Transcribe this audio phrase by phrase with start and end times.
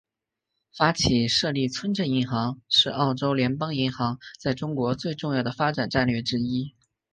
[0.75, 6.73] 发起设立村镇银行是澳洲联邦银行在中国最重要的发展战略之一。